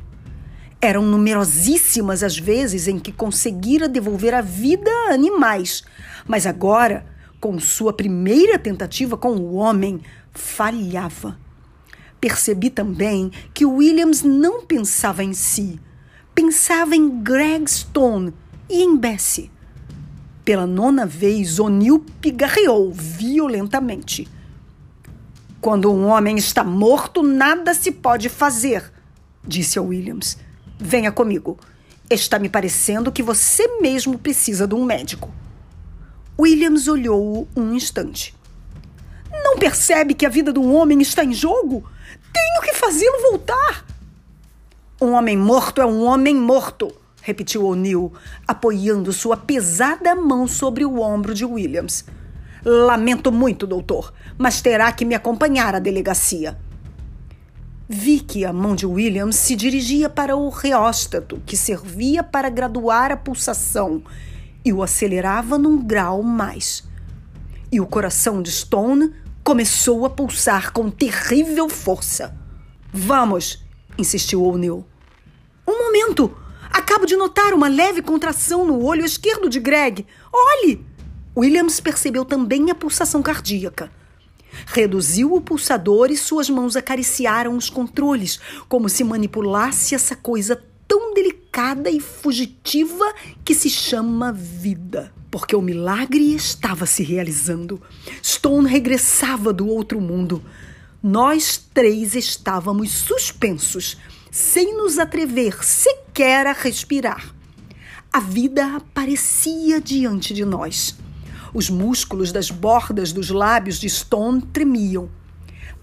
Eram 0.80 1.02
numerosíssimas 1.02 2.25
as 2.25 2.37
vezes 2.37 2.88
em 2.88 2.99
que 2.99 3.12
conseguira 3.12 3.88
devolver 3.88 4.35
a 4.35 4.40
vida 4.40 4.90
a 5.08 5.14
animais, 5.14 5.85
mas 6.26 6.44
agora, 6.44 7.06
com 7.40 7.58
sua 7.61 7.92
primeira 7.92 8.58
tentativa 8.58 9.16
com 9.16 9.37
o 9.37 9.54
homem, 9.54 10.00
falhava. 10.37 11.38
Percebi 12.21 12.71
também 12.71 13.31
que 13.52 13.64
Williams 13.64 14.23
não 14.23 14.64
pensava 14.64 15.23
em 15.23 15.33
si, 15.33 15.81
pensava 16.35 16.97
em 16.97 17.23
Greg 17.23 17.71
Stone 17.71 18.33
e 18.69 18.83
em 18.83 18.97
Bessie. 18.97 19.50
Pela 20.45 20.66
nona 20.66 21.05
vez, 21.05 21.59
O'Neill 21.59 22.05
pigarreou 22.21 22.93
violentamente. 22.93 24.28
Quando 25.61 25.93
um 25.93 26.07
homem 26.07 26.37
está 26.37 26.62
morto, 26.62 27.23
nada 27.23 27.75
se 27.75 27.90
pode 27.90 28.28
fazer, 28.28 28.93
disse 29.45 29.78
a 29.78 29.83
Williams. 29.83 30.38
Venha 30.78 31.11
comigo. 31.11 31.59
Está 32.09 32.38
me 32.38 32.49
parecendo 32.49 33.11
que 33.11 33.23
você 33.23 33.81
mesmo 33.81 34.16
precisa 34.16 34.69
de 34.69 34.76
um 34.76 34.85
médico. 34.85 35.33
Williams 36.38 36.87
olhou-o 36.87 37.49
um 37.57 37.73
instante. 37.73 38.36
Não 39.43 39.57
percebe 39.59 40.14
que 40.14 40.26
a 40.26 40.31
vida 40.31 40.52
de 40.52 40.59
um 40.59 40.75
homem 40.75 41.00
está 41.00 41.25
em 41.25 41.33
jogo? 41.33 41.88
Tenho 42.33 42.62
que 42.62 42.75
fazê-lo 42.75 43.21
voltar. 43.31 43.85
Um 45.00 45.12
homem 45.12 45.37
morto 45.37 45.81
é 45.81 45.87
um 45.87 46.05
homem 46.05 46.35
morto 46.35 46.93
repetiu 47.26 47.66
O'Neill, 47.66 48.12
apoiando 48.47 49.12
sua 49.12 49.37
pesada 49.37 50.14
mão 50.14 50.47
sobre 50.47 50.85
o 50.85 51.00
ombro 51.00 51.35
de 51.35 51.45
Williams. 51.45 52.05
Lamento 52.64 53.33
muito, 53.33 53.66
doutor, 53.66 54.14
mas 54.38 54.61
terá 54.61 54.93
que 54.93 55.05
me 55.05 55.16
acompanhar 55.16 55.75
à 55.75 55.81
delegacia. 55.81 56.57
Vi 57.88 58.21
que 58.21 58.45
a 58.45 58.52
mão 58.52 58.76
de 58.76 58.87
Williams 58.87 59.35
se 59.35 59.57
dirigia 59.57 60.09
para 60.09 60.37
o 60.37 60.49
reóstato, 60.49 61.43
que 61.45 61.57
servia 61.57 62.23
para 62.23 62.49
graduar 62.49 63.11
a 63.11 63.16
pulsação, 63.16 64.05
e 64.64 64.73
o 64.73 64.81
acelerava 64.81 65.59
num 65.59 65.85
grau 65.85 66.23
mais. 66.23 66.85
E 67.73 67.81
o 67.81 67.87
coração 67.87 68.40
de 68.40 68.52
Stone 68.52 69.12
começou 69.47 70.05
a 70.05 70.11
pulsar 70.11 70.73
com 70.73 70.91
terrível 70.91 71.69
força. 71.69 72.37
Vamos, 72.93 73.65
insistiu 73.97 74.43
O'Neill. 74.43 74.85
Um 75.65 75.85
momento! 75.85 76.37
Acabo 76.69 77.07
de 77.07 77.15
notar 77.15 77.55
uma 77.55 77.69
leve 77.69 78.03
contração 78.03 78.67
no 78.67 78.85
olho 78.85 79.05
esquerdo 79.05 79.49
de 79.49 79.61
Greg. 79.61 80.05
Olhe! 80.33 80.85
Williams 81.37 81.79
percebeu 81.79 82.25
também 82.25 82.73
a 82.73 82.75
pulsação 82.75 83.23
cardíaca. 83.23 83.88
Reduziu 84.67 85.33
o 85.33 85.41
pulsador 85.41 86.11
e 86.11 86.17
suas 86.17 86.50
mãos 86.50 86.75
acariciaram 86.75 87.57
os 87.57 87.71
controles, 87.71 88.41
como 88.69 88.88
se 88.88 89.05
manipulasse 89.05 89.95
essa 89.95 90.17
coisa 90.17 90.61
tão 90.88 91.15
delicada 91.15 91.88
e 91.88 92.00
fugitiva 92.00 93.15
que 93.45 93.55
se 93.55 93.71
chama 93.71 94.33
vida. 94.33 95.15
Porque 95.30 95.56
o 95.56 95.62
milagre 95.62 96.35
estava 96.35 96.87
se 96.87 97.02
realizando. 97.02 97.80
Stone 98.23 98.68
regressava 98.68 99.52
do 99.52 99.66
outro 99.66 100.00
mundo. 100.00 100.42
Nós 101.02 101.56
três 101.73 102.14
estávamos 102.14 102.90
suspensos, 102.90 103.97
sem 104.30 104.76
nos 104.76 104.99
atrever 104.99 105.64
sequer 105.64 106.47
a 106.47 106.52
respirar. 106.52 107.35
A 108.12 108.21
vida 108.21 108.76
aparecia 108.76 109.80
diante 109.80 110.33
de 110.33 110.45
nós. 110.45 110.97
Os 111.52 111.71
músculos 111.71 112.33
das 112.33 112.50
bordas 112.50 113.12
dos 113.12 113.30
lábios 113.30 113.78
de 113.78 113.88
Stone 113.88 114.42
tremiam. 114.42 115.09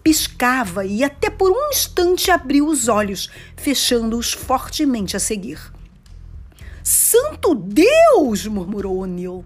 Piscava 0.03 0.85
e 0.85 1.03
até 1.03 1.29
por 1.29 1.51
um 1.51 1.69
instante 1.69 2.29
abriu 2.29 2.67
os 2.67 2.87
olhos, 2.87 3.29
fechando-os 3.55 4.33
fortemente 4.33 5.15
a 5.15 5.19
seguir. 5.19 5.72
Santo 6.83 7.55
Deus! 7.55 8.45
murmurou 8.45 8.97
O'Neill. 8.99 9.45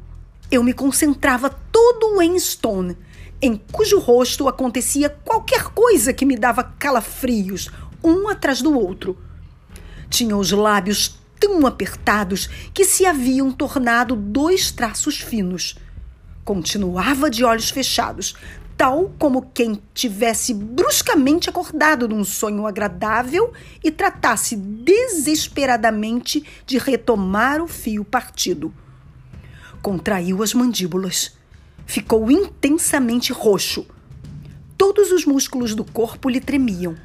Eu 0.50 0.64
me 0.64 0.74
concentrava 0.74 1.50
todo 1.72 2.20
em 2.22 2.38
Stone, 2.40 2.98
em 3.40 3.56
cujo 3.72 4.00
rosto 4.00 4.48
acontecia 4.48 5.10
qualquer 5.10 5.66
coisa 5.66 6.12
que 6.12 6.26
me 6.26 6.36
dava 6.36 6.64
calafrios, 6.64 7.70
um 8.04 8.28
atrás 8.28 8.62
do 8.62 8.74
outro. 8.74 9.16
Tinha 10.10 10.36
os 10.36 10.52
lábios 10.52 11.20
tão 11.40 11.66
apertados 11.68 12.48
que 12.74 12.84
se 12.84 13.06
haviam 13.06 13.52
tornado 13.52 14.16
dois 14.16 14.72
traços 14.72 15.20
finos. 15.20 15.78
Continuava 16.44 17.30
de 17.30 17.44
olhos 17.44 17.70
fechados, 17.70 18.36
tal 18.78 19.12
como 19.18 19.50
quem 19.54 19.82
tivesse 19.94 20.54
bruscamente 20.54 21.50
acordado 21.50 22.08
num 22.08 22.24
sonho 22.24 22.68
agradável 22.68 23.52
e 23.84 23.90
tratasse 23.90 24.56
desesperadamente 24.56 26.46
de 26.66 26.78
retomar 26.78 27.60
o 27.60 27.68
fio 27.68 28.06
partido. 28.06 28.72
Contraiu 29.82 30.44
as 30.44 30.54
mandíbulas. 30.54 31.36
Ficou 31.88 32.30
intensamente 32.30 33.34
roxo. 33.34 33.88
Todos 34.78 35.12
os 35.12 35.26
músculos 35.26 35.74
do 35.74 35.84
corpo 35.84 36.30
lhe 36.30 36.40
tremiam. 36.40 36.96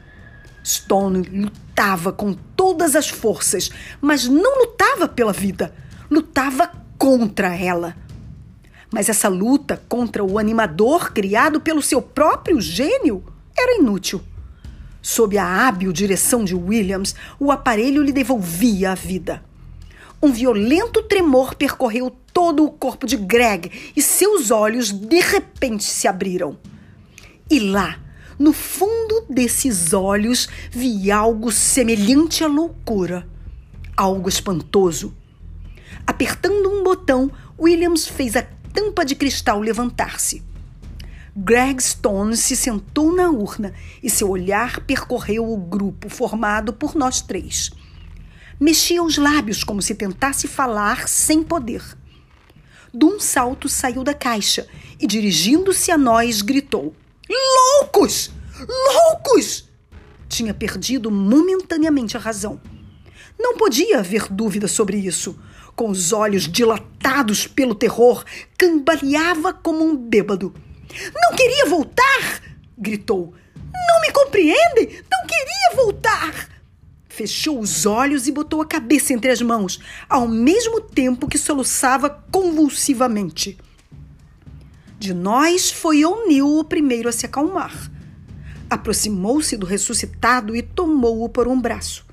Stone 0.64 1.22
lutava 1.22 2.12
com 2.12 2.34
todas 2.34 2.94
as 2.94 3.08
forças, 3.08 3.70
mas 4.00 4.28
não 4.28 4.60
lutava 4.60 5.08
pela 5.08 5.32
vida, 5.32 5.74
lutava 6.10 6.70
contra 6.98 7.56
ela. 7.56 7.96
Mas 8.92 9.08
essa 9.08 9.28
luta 9.28 9.82
contra 9.88 10.22
o 10.22 10.38
animador 10.38 11.12
criado 11.12 11.60
pelo 11.60 11.80
seu 11.80 12.02
próprio 12.02 12.60
gênio 12.60 13.24
era 13.56 13.78
inútil. 13.80 14.20
Sob 15.00 15.36
a 15.38 15.66
hábil 15.66 15.92
direção 15.92 16.44
de 16.44 16.54
Williams, 16.54 17.14
o 17.40 17.50
aparelho 17.50 18.02
lhe 18.02 18.12
devolvia 18.12 18.92
a 18.92 18.94
vida. 18.94 19.42
Um 20.22 20.30
violento 20.30 21.02
tremor 21.02 21.56
percorreu 21.56 22.14
todo 22.32 22.64
o 22.64 22.70
corpo 22.70 23.06
de 23.06 23.16
Greg 23.16 23.72
e 23.96 24.00
seus 24.00 24.50
olhos 24.50 24.92
de 24.92 25.20
repente 25.20 25.82
se 25.82 26.06
abriram. 26.06 26.56
E 27.50 27.58
lá, 27.58 27.98
no 28.38 28.52
fundo 28.52 29.24
desses 29.28 29.92
olhos, 29.92 30.48
vi 30.70 31.10
algo 31.10 31.50
semelhante 31.50 32.44
à 32.44 32.46
loucura, 32.46 33.26
algo 33.96 34.28
espantoso. 34.28 35.14
Apertando 36.06 36.70
um 36.70 36.84
botão, 36.84 37.30
Williams 37.58 38.06
fez 38.06 38.36
a 38.36 38.46
tampa 38.72 39.04
de 39.04 39.14
cristal 39.14 39.60
levantar-se. 39.60 40.42
Greg 41.34 41.82
Stone 41.82 42.36
se 42.36 42.54
sentou 42.54 43.14
na 43.14 43.30
urna 43.30 43.72
e 44.02 44.10
seu 44.10 44.28
olhar 44.28 44.80
percorreu 44.80 45.50
o 45.50 45.56
grupo 45.56 46.08
formado 46.08 46.72
por 46.72 46.94
nós 46.94 47.22
três. 47.22 47.70
Mexia 48.60 49.02
os 49.02 49.16
lábios 49.16 49.64
como 49.64 49.80
se 49.80 49.94
tentasse 49.94 50.46
falar 50.46 51.08
sem 51.08 51.42
poder. 51.42 51.82
De 52.92 53.04
um 53.06 53.18
salto 53.18 53.68
saiu 53.68 54.04
da 54.04 54.12
caixa 54.12 54.68
e, 55.00 55.06
dirigindo-se 55.06 55.90
a 55.90 55.96
nós, 55.96 56.42
gritou: 56.42 56.94
Loucos! 57.28 58.30
Loucos! 58.68 59.68
Tinha 60.28 60.52
perdido 60.52 61.10
momentaneamente 61.10 62.16
a 62.16 62.20
razão. 62.20 62.60
Não 63.38 63.56
podia 63.56 64.00
haver 64.00 64.28
dúvida 64.30 64.68
sobre 64.68 64.98
isso 64.98 65.38
com 65.74 65.90
os 65.90 66.12
olhos 66.12 66.48
dilatados 66.48 67.46
pelo 67.46 67.74
terror, 67.74 68.24
cambaleava 68.58 69.52
como 69.52 69.84
um 69.84 69.96
bêbado. 69.96 70.54
Não 71.14 71.36
queria 71.36 71.66
voltar! 71.66 72.42
gritou. 72.76 73.34
Não 73.72 74.00
me 74.00 74.10
compreendem? 74.12 75.02
Não 75.10 75.26
queria 75.26 75.76
voltar! 75.76 76.48
Fechou 77.08 77.60
os 77.60 77.84
olhos 77.84 78.26
e 78.26 78.32
botou 78.32 78.62
a 78.62 78.66
cabeça 78.66 79.12
entre 79.12 79.30
as 79.30 79.42
mãos, 79.42 79.78
ao 80.08 80.26
mesmo 80.26 80.80
tempo 80.80 81.28
que 81.28 81.38
soluçava 81.38 82.08
convulsivamente. 82.30 83.58
De 84.98 85.12
nós 85.12 85.70
foi 85.70 86.04
O'Neill 86.04 86.58
o 86.58 86.64
primeiro 86.64 87.08
a 87.08 87.12
se 87.12 87.26
acalmar. 87.26 87.90
Aproximou-se 88.70 89.56
do 89.56 89.66
ressuscitado 89.66 90.56
e 90.56 90.62
tomou-o 90.62 91.28
por 91.28 91.46
um 91.48 91.60
braço. 91.60 92.06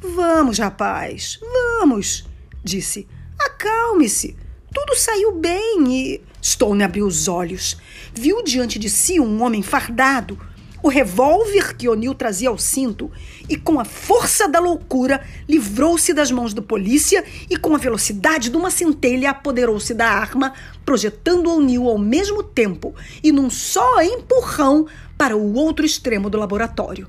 Vamos, 0.00 0.58
rapaz, 0.58 1.40
vamos 1.80 2.28
disse. 2.62 3.06
Acalme-se. 3.38 4.36
Tudo 4.72 4.96
saiu 4.96 5.32
bem 5.32 5.84
e. 5.88 6.20
Stone 6.42 6.82
abriu 6.82 7.06
os 7.06 7.26
olhos. 7.28 7.76
Viu 8.14 8.42
diante 8.42 8.78
de 8.78 8.88
si 8.88 9.18
um 9.18 9.42
homem 9.42 9.62
fardado, 9.62 10.38
o 10.82 10.88
revólver 10.88 11.76
que 11.76 11.88
O'Neill 11.88 12.14
trazia 12.14 12.48
ao 12.48 12.56
cinto, 12.56 13.10
e 13.48 13.56
com 13.56 13.80
a 13.80 13.84
força 13.84 14.48
da 14.48 14.60
loucura 14.60 15.24
livrou-se 15.48 16.14
das 16.14 16.30
mãos 16.30 16.54
do 16.54 16.62
polícia 16.62 17.24
e, 17.50 17.56
com 17.56 17.74
a 17.74 17.78
velocidade 17.78 18.48
de 18.48 18.56
uma 18.56 18.70
centelha, 18.70 19.30
apoderou-se 19.30 19.92
da 19.92 20.08
arma, 20.08 20.52
projetando 20.84 21.50
O'Neill 21.50 21.88
ao 21.88 21.98
mesmo 21.98 22.42
tempo 22.42 22.94
e 23.22 23.32
num 23.32 23.50
só 23.50 24.00
empurrão 24.02 24.86
para 25.16 25.36
o 25.36 25.54
outro 25.54 25.84
extremo 25.84 26.30
do 26.30 26.38
laboratório. 26.38 27.08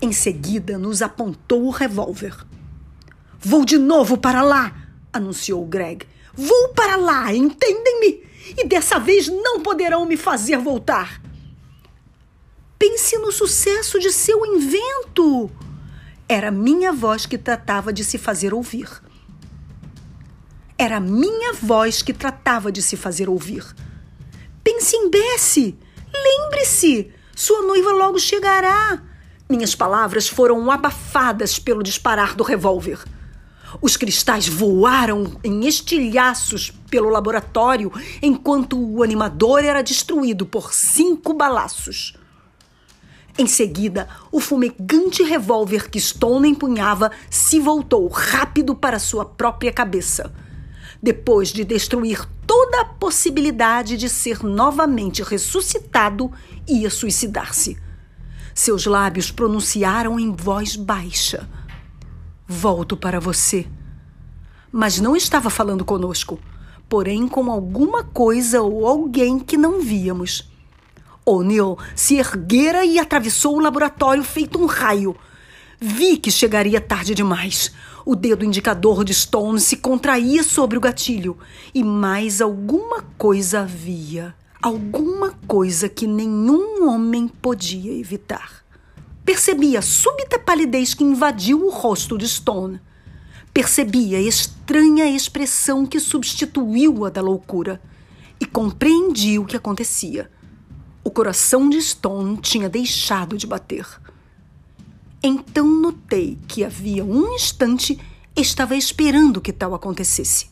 Em 0.00 0.12
seguida, 0.12 0.78
nos 0.78 1.02
apontou 1.02 1.64
o 1.66 1.70
revólver. 1.70 2.34
Vou 3.40 3.64
de 3.64 3.78
novo 3.78 4.18
para 4.18 4.42
lá, 4.42 4.76
anunciou 5.10 5.64
Greg. 5.64 6.06
Vou 6.34 6.68
para 6.68 6.96
lá, 6.96 7.32
entendem-me? 7.32 8.22
E 8.56 8.66
dessa 8.66 8.98
vez 8.98 9.28
não 9.28 9.60
poderão 9.60 10.04
me 10.04 10.16
fazer 10.16 10.58
voltar. 10.58 11.20
Pense 12.78 13.16
no 13.18 13.32
sucesso 13.32 13.98
de 13.98 14.12
seu 14.12 14.44
invento. 14.44 15.50
Era 16.28 16.50
minha 16.50 16.92
voz 16.92 17.24
que 17.24 17.38
tratava 17.38 17.92
de 17.92 18.04
se 18.04 18.18
fazer 18.18 18.52
ouvir. 18.52 18.88
Era 20.78 21.00
minha 21.00 21.54
voz 21.54 22.02
que 22.02 22.12
tratava 22.12 22.70
de 22.70 22.82
se 22.82 22.96
fazer 22.96 23.28
ouvir. 23.28 23.64
Pense 24.62 24.96
em 24.96 25.10
Bessie. 25.10 25.78
Lembre-se, 26.12 27.10
sua 27.34 27.62
noiva 27.62 27.90
logo 27.92 28.18
chegará. 28.18 29.02
Minhas 29.48 29.74
palavras 29.74 30.28
foram 30.28 30.70
abafadas 30.70 31.58
pelo 31.58 31.82
disparar 31.82 32.34
do 32.34 32.44
revólver. 32.44 33.02
Os 33.80 33.96
cristais 33.96 34.48
voaram 34.48 35.38
em 35.44 35.66
estilhaços 35.66 36.72
pelo 36.90 37.10
laboratório 37.10 37.92
enquanto 38.22 38.78
o 38.78 39.02
animador 39.02 39.64
era 39.64 39.82
destruído 39.82 40.46
por 40.46 40.72
cinco 40.72 41.34
balaços. 41.34 42.14
Em 43.38 43.46
seguida, 43.46 44.08
o 44.32 44.40
fumegante 44.40 45.22
revólver 45.22 45.88
que 45.88 46.00
Stone 46.00 46.48
empunhava 46.48 47.10
se 47.30 47.60
voltou 47.60 48.08
rápido 48.08 48.74
para 48.74 48.98
sua 48.98 49.24
própria 49.24 49.72
cabeça. 49.72 50.32
Depois 51.02 51.48
de 51.48 51.64
destruir 51.64 52.28
toda 52.46 52.80
a 52.80 52.84
possibilidade 52.84 53.96
de 53.96 54.08
ser 54.08 54.42
novamente 54.42 55.22
ressuscitado, 55.22 56.30
ia 56.68 56.90
suicidar-se. 56.90 57.78
Seus 58.52 58.84
lábios 58.84 59.30
pronunciaram 59.30 60.18
em 60.18 60.34
voz 60.34 60.76
baixa 60.76 61.48
Volto 62.52 62.96
para 62.96 63.20
você. 63.20 63.64
Mas 64.72 64.98
não 64.98 65.14
estava 65.14 65.48
falando 65.48 65.84
conosco, 65.84 66.36
porém 66.88 67.28
com 67.28 67.48
alguma 67.48 68.02
coisa 68.02 68.60
ou 68.60 68.88
alguém 68.88 69.38
que 69.38 69.56
não 69.56 69.80
víamos. 69.80 70.50
O'Neill 71.24 71.78
se 71.94 72.16
erguera 72.16 72.84
e 72.84 72.98
atravessou 72.98 73.56
o 73.56 73.60
laboratório 73.60 74.24
feito 74.24 74.60
um 74.60 74.66
raio. 74.66 75.14
Vi 75.78 76.16
que 76.16 76.28
chegaria 76.28 76.80
tarde 76.80 77.14
demais. 77.14 77.72
O 78.04 78.16
dedo 78.16 78.44
indicador 78.44 79.04
de 79.04 79.14
Stone 79.14 79.60
se 79.60 79.76
contraía 79.76 80.42
sobre 80.42 80.76
o 80.76 80.80
gatilho 80.80 81.38
e 81.72 81.84
mais 81.84 82.40
alguma 82.40 83.00
coisa 83.16 83.60
havia. 83.60 84.34
Alguma 84.60 85.38
coisa 85.46 85.88
que 85.88 86.04
nenhum 86.04 86.88
homem 86.88 87.28
podia 87.28 87.96
evitar. 87.96 88.59
Percebi 89.24 89.76
a 89.76 89.82
súbita 89.82 90.38
palidez 90.38 90.94
que 90.94 91.04
invadiu 91.04 91.66
o 91.66 91.70
rosto 91.70 92.16
de 92.16 92.28
Stone. 92.28 92.80
Percebi 93.52 94.14
a 94.14 94.20
estranha 94.20 95.08
expressão 95.08 95.86
que 95.86 96.00
substituiu 96.00 97.04
a 97.04 97.10
da 97.10 97.20
loucura 97.20 97.80
e 98.40 98.46
compreendi 98.46 99.38
o 99.38 99.44
que 99.44 99.56
acontecia. 99.56 100.30
O 101.04 101.10
coração 101.10 101.68
de 101.68 101.80
Stone 101.80 102.38
tinha 102.38 102.68
deixado 102.68 103.36
de 103.36 103.46
bater. 103.46 103.86
Então 105.22 105.66
notei 105.66 106.38
que 106.48 106.64
havia 106.64 107.04
um 107.04 107.34
instante 107.34 107.98
estava 108.34 108.74
esperando 108.74 109.40
que 109.40 109.52
tal 109.52 109.74
acontecesse. 109.74 110.48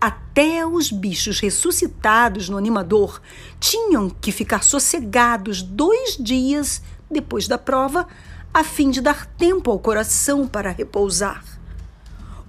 Até 0.00 0.64
os 0.64 0.92
bichos 0.92 1.40
ressuscitados 1.40 2.48
no 2.48 2.56
animador 2.56 3.20
tinham 3.58 4.08
que 4.08 4.30
ficar 4.30 4.62
sossegados 4.62 5.62
dois 5.62 6.16
dias 6.16 6.82
depois 7.10 7.46
da 7.48 7.58
prova, 7.58 8.06
a 8.52 8.64
fim 8.64 8.90
de 8.90 9.00
dar 9.00 9.26
tempo 9.26 9.70
ao 9.70 9.78
coração 9.78 10.46
para 10.46 10.70
repousar. 10.70 11.44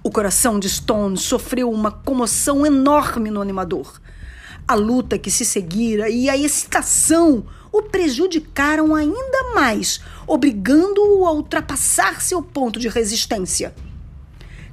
O 0.02 0.10
coração 0.10 0.58
de 0.58 0.68
Stone 0.68 1.16
sofreu 1.16 1.70
uma 1.70 1.90
comoção 1.90 2.64
enorme 2.64 3.30
no 3.30 3.42
animador. 3.42 4.00
A 4.66 4.74
luta 4.74 5.18
que 5.18 5.30
se 5.30 5.44
seguira 5.44 6.08
e 6.08 6.28
a 6.28 6.36
excitação 6.36 7.44
o 7.70 7.82
prejudicaram 7.82 8.94
ainda 8.94 9.54
mais, 9.54 10.00
obrigando-o 10.26 11.26
a 11.26 11.32
ultrapassar 11.32 12.20
seu 12.22 12.42
ponto 12.42 12.78
de 12.78 12.88
resistência. 12.88 13.74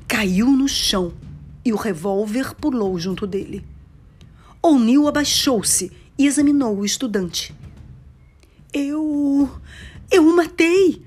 Caiu 0.07 0.47
no 0.47 0.67
chão 0.67 1.13
e 1.63 1.73
o 1.73 1.75
revólver 1.75 2.55
pulou 2.55 2.97
junto 2.97 3.25
dele. 3.25 3.65
O'Neill 4.61 5.07
abaixou-se 5.07 5.91
e 6.17 6.25
examinou 6.25 6.77
o 6.77 6.85
estudante. 6.85 7.53
Eu. 8.77 9.49
Eu 10.11 10.27
o 10.27 10.35
matei! 10.35 11.01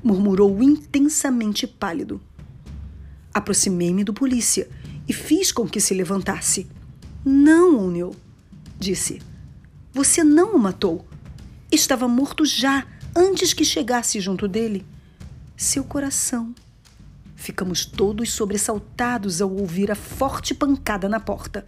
murmurou 0.00 0.62
intensamente 0.62 1.66
pálido. 1.66 2.20
Aproximei-me 3.34 4.04
do 4.04 4.14
polícia 4.14 4.70
e 5.08 5.12
fiz 5.12 5.50
com 5.50 5.68
que 5.68 5.80
se 5.80 5.92
levantasse. 5.92 6.68
Não, 7.24 7.84
O'Neill, 7.84 8.14
disse. 8.78 9.20
Você 9.92 10.22
não 10.22 10.54
o 10.54 10.58
matou. 10.58 11.04
Estava 11.72 12.06
morto 12.06 12.44
já 12.44 12.86
antes 13.14 13.52
que 13.52 13.64
chegasse 13.64 14.20
junto 14.20 14.46
dele. 14.46 14.86
Seu 15.56 15.82
coração. 15.82 16.54
Ficamos 17.34 17.84
todos 17.84 18.32
sobressaltados 18.32 19.42
ao 19.42 19.50
ouvir 19.52 19.90
a 19.90 19.96
forte 19.96 20.54
pancada 20.54 21.08
na 21.08 21.18
porta. 21.18 21.66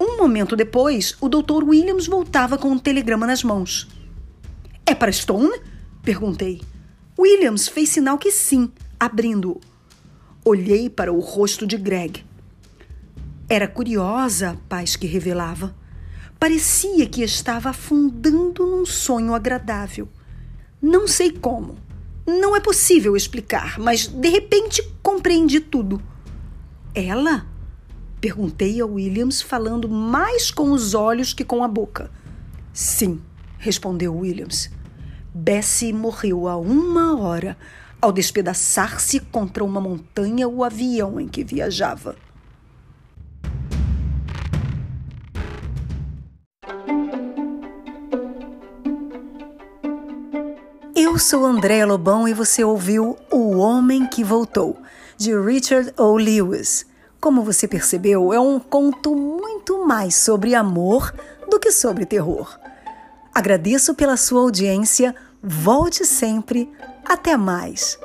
Um 0.00 0.16
momento 0.16 0.56
depois, 0.56 1.14
o 1.20 1.28
Dr. 1.28 1.62
Williams 1.62 2.06
voltava 2.06 2.56
com 2.56 2.70
um 2.70 2.78
telegrama 2.78 3.26
nas 3.26 3.44
mãos. 3.44 3.86
É 4.88 4.94
para 4.94 5.12
Stone? 5.12 5.52
perguntei. 6.02 6.62
Williams 7.18 7.68
fez 7.68 7.90
sinal 7.90 8.16
que 8.16 8.32
sim, 8.32 8.72
abrindo-o. 8.98 9.60
Olhei 10.42 10.88
para 10.88 11.12
o 11.12 11.20
rosto 11.20 11.66
de 11.66 11.76
Greg. 11.76 12.24
Era 13.50 13.68
curiosa 13.68 14.52
a 14.52 14.56
paz 14.66 14.96
que 14.96 15.06
revelava. 15.06 15.76
Parecia 16.40 17.06
que 17.06 17.22
estava 17.22 17.68
afundando 17.68 18.66
num 18.66 18.86
sonho 18.86 19.34
agradável. 19.34 20.08
Não 20.80 21.06
sei 21.06 21.32
como. 21.32 21.76
Não 22.26 22.56
é 22.56 22.60
possível 22.60 23.14
explicar, 23.14 23.78
mas 23.78 24.06
de 24.06 24.30
repente 24.30 24.82
compreendi 25.02 25.60
tudo. 25.60 26.00
Ela? 26.94 27.46
Perguntei 28.22 28.80
a 28.80 28.86
Williams, 28.86 29.42
falando 29.42 29.86
mais 29.86 30.50
com 30.50 30.72
os 30.72 30.94
olhos 30.94 31.34
que 31.34 31.44
com 31.44 31.62
a 31.62 31.68
boca. 31.68 32.10
Sim, 32.72 33.20
respondeu 33.58 34.16
Williams. 34.16 34.77
Bessie 35.34 35.92
morreu 35.92 36.48
há 36.48 36.56
uma 36.56 37.20
hora 37.20 37.56
ao 38.00 38.12
despedaçar-se 38.12 39.20
contra 39.20 39.64
uma 39.64 39.80
montanha 39.80 40.48
o 40.48 40.64
avião 40.64 41.20
em 41.20 41.28
que 41.28 41.44
viajava. 41.44 42.16
Eu 50.94 51.18
sou 51.18 51.44
André 51.44 51.84
Lobão 51.84 52.28
e 52.28 52.34
você 52.34 52.62
ouviu 52.62 53.16
O 53.30 53.56
Homem 53.56 54.06
que 54.06 54.22
Voltou, 54.22 54.76
de 55.16 55.36
Richard 55.38 55.92
O. 55.96 56.16
Lewis. 56.16 56.86
Como 57.20 57.42
você 57.42 57.66
percebeu, 57.66 58.32
é 58.32 58.38
um 58.38 58.60
conto 58.60 59.14
muito 59.14 59.84
mais 59.84 60.14
sobre 60.14 60.54
amor 60.54 61.12
do 61.50 61.58
que 61.58 61.72
sobre 61.72 62.06
terror. 62.06 62.58
Agradeço 63.38 63.94
pela 63.94 64.16
sua 64.16 64.40
audiência 64.40 65.14
Volte 65.40 66.04
sempre. 66.04 66.68
Até 67.08 67.36
mais. 67.36 67.96